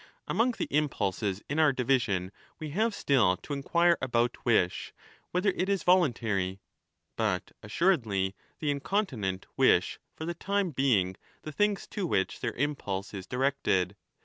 Among 0.27 0.53
the 0.53 0.67
impulses 0.75 1.43
in 1.47 1.59
our 1.59 1.71
division 1.71 2.31
we 2.57 2.71
have 2.71 2.95
still 2.95 3.37
to 3.37 3.53
inquire 3.53 3.99
about 4.01 4.43
wish, 4.43 4.93
whether 5.29 5.51
it 5.51 5.69
is 5.69 5.83
voluntary. 5.83 6.59
But 7.15 7.51
assuredly 7.61 8.33
the 8.57 8.71
incontinent 8.71 9.45
wish 9.57 9.99
for 10.15 10.25
the 10.25 10.33
time 10.33 10.71
being 10.71 11.17
the 11.43 11.51
things 11.51 11.85
to 11.89 12.07
which 12.07 12.39
their 12.39 12.53
impulse 12.53 13.13
is 13.13 13.27
directed. 13.27 13.95